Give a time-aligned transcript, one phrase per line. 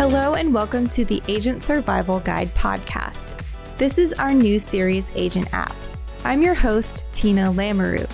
[0.00, 3.28] Hello, and welcome to the Agent Survival Guide podcast.
[3.76, 6.00] This is our new series, Agent Apps.
[6.24, 8.10] I'm your host, Tina Lamoureux.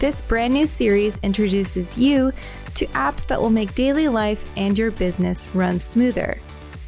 [0.00, 2.32] This brand new series introduces you
[2.74, 6.40] to apps that will make daily life and your business run smoother.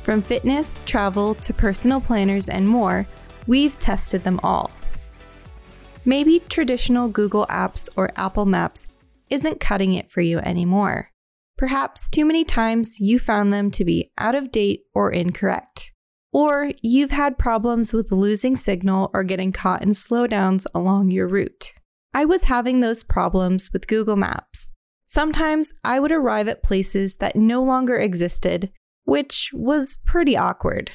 [0.02, 3.06] From fitness, travel, to personal planners, and more,
[3.46, 4.72] we've tested them all.
[6.04, 8.88] Maybe traditional Google Apps or Apple Maps
[9.30, 11.12] isn't cutting it for you anymore.
[11.58, 15.92] Perhaps too many times you found them to be out of date or incorrect.
[16.32, 21.72] Or you've had problems with losing signal or getting caught in slowdowns along your route.
[22.12, 24.70] I was having those problems with Google Maps.
[25.06, 28.70] Sometimes I would arrive at places that no longer existed,
[29.04, 30.90] which was pretty awkward.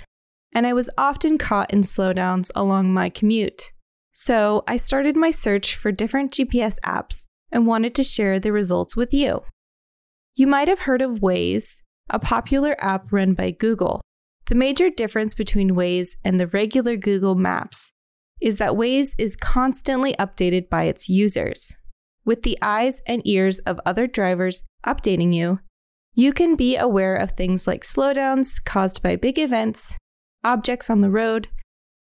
[0.53, 3.71] And I was often caught in slowdowns along my commute.
[4.11, 8.95] So I started my search for different GPS apps and wanted to share the results
[8.95, 9.41] with you.
[10.35, 14.01] You might have heard of Waze, a popular app run by Google.
[14.45, 17.91] The major difference between Waze and the regular Google Maps
[18.39, 21.77] is that Waze is constantly updated by its users.
[22.23, 25.59] With the eyes and ears of other drivers updating you,
[26.13, 29.97] you can be aware of things like slowdowns caused by big events,
[30.43, 31.49] objects on the road,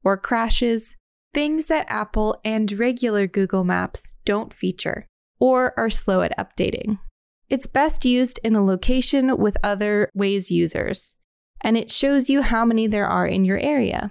[0.03, 0.97] or crashes,
[1.33, 5.07] things that Apple and regular Google Maps don't feature
[5.41, 6.99] or are slow at updating.
[7.49, 11.15] It's best used in a location with other Waze users,
[11.61, 14.11] and it shows you how many there are in your area.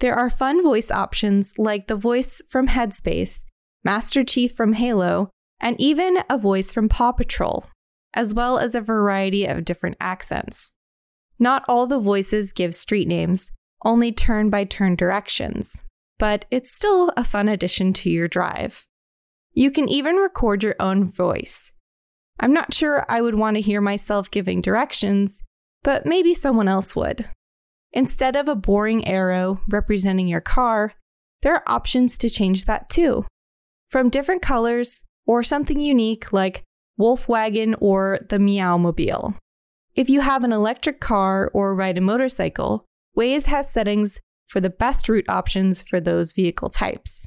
[0.00, 3.42] There are fun voice options like the voice from Headspace,
[3.84, 5.30] Master Chief from Halo,
[5.60, 7.66] and even a voice from Paw Patrol,
[8.14, 10.72] as well as a variety of different accents.
[11.38, 13.50] Not all the voices give street names,
[13.84, 15.82] only turn by turn directions,
[16.18, 18.86] but it's still a fun addition to your drive.
[19.52, 21.72] You can even record your own voice.
[22.40, 25.42] I'm not sure I would want to hear myself giving directions,
[25.84, 27.28] but maybe someone else would.
[27.92, 30.94] Instead of a boring arrow representing your car,
[31.42, 33.26] there are options to change that too.
[33.90, 36.64] From different colors or something unique like
[36.98, 39.34] Wolfwagon or the Meow Mobile.
[39.94, 42.84] If you have an electric car or ride a motorcycle,
[43.16, 47.26] Waze has settings for the best route options for those vehicle types.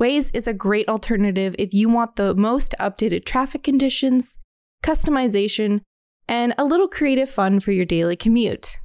[0.00, 4.38] Waze is a great alternative if you want the most updated traffic conditions,
[4.82, 5.82] customization,
[6.26, 8.78] and a little creative fun for your daily commute.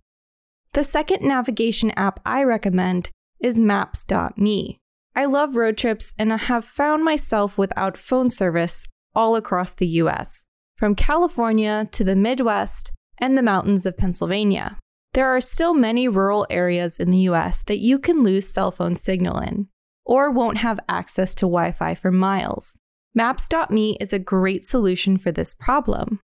[0.73, 4.77] The second navigation app I recommend is Maps.me.
[5.15, 9.87] I love road trips and I have found myself without phone service all across the
[9.87, 10.43] US,
[10.75, 14.77] from California to the Midwest and the mountains of Pennsylvania.
[15.13, 18.97] There are still many rural areas in the US that you can lose cell phone
[18.97, 19.69] signal in
[20.05, 22.77] or won't have access to Wi Fi for miles.
[23.13, 26.19] Maps.me is a great solution for this problem.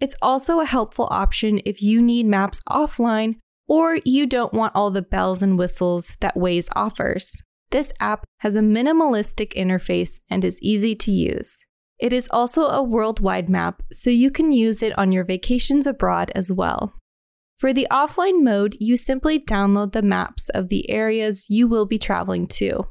[0.00, 3.36] It's also a helpful option if you need maps offline
[3.68, 7.42] or you don't want all the bells and whistles that Waze offers.
[7.70, 11.64] This app has a minimalistic interface and is easy to use.
[12.00, 16.32] It is also a worldwide map, so you can use it on your vacations abroad
[16.34, 16.94] as well.
[17.58, 21.98] For the offline mode, you simply download the maps of the areas you will be
[21.98, 22.86] traveling to.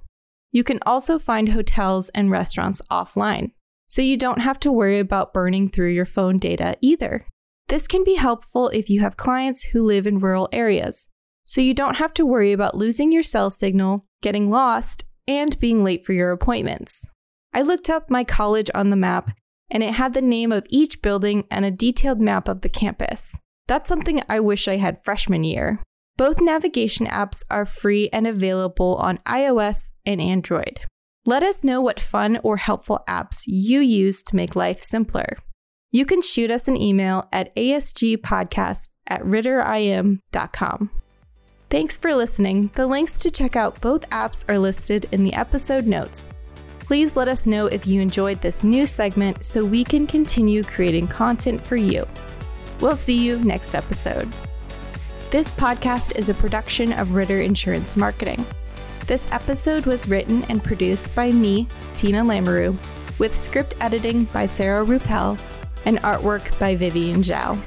[0.52, 3.52] You can also find hotels and restaurants offline,
[3.88, 7.26] so you don't have to worry about burning through your phone data either.
[7.68, 11.08] This can be helpful if you have clients who live in rural areas,
[11.46, 15.84] so you don't have to worry about losing your cell signal, getting lost, and being
[15.84, 17.06] late for your appointments.
[17.54, 19.32] I looked up my college on the map,
[19.70, 23.38] and it had the name of each building and a detailed map of the campus.
[23.68, 25.84] That's something I wish I had freshman year.
[26.20, 30.82] Both navigation apps are free and available on iOS and Android.
[31.26, 35.38] Let us know what fun or helpful apps you use to make life simpler.
[35.92, 40.90] You can shoot us an email at asgpodcast at ritterim.com.
[41.70, 42.70] Thanks for listening.
[42.76, 46.28] The links to check out both apps are listed in the episode notes.
[46.80, 51.08] Please let us know if you enjoyed this new segment so we can continue creating
[51.08, 52.06] content for you.
[52.82, 54.36] We'll see you next episode.
[55.32, 58.44] This podcast is a production of Ritter Insurance Marketing.
[59.06, 62.76] This episode was written and produced by me, Tina Lamoureux,
[63.20, 65.40] with script editing by Sarah Ruppel
[65.86, 67.60] and artwork by Vivian Zhao.